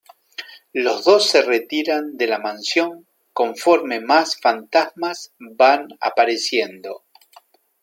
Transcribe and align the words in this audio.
Los 0.73 1.03
dos 1.03 1.29
se 1.29 1.43
retiran 1.43 2.17
de 2.17 2.25
la 2.25 2.39
mansión 2.39 3.05
conforme 3.33 3.99
más 4.01 4.35
fantasmas 4.41 5.31
van 5.37 5.89
apareciendo. 5.99 7.05